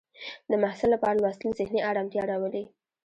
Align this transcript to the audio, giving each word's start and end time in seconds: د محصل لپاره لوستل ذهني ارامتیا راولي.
د 0.49 0.51
محصل 0.61 0.89
لپاره 0.95 1.17
لوستل 1.21 1.49
ذهني 1.59 1.81
ارامتیا 1.89 2.23
راولي. 2.31 2.63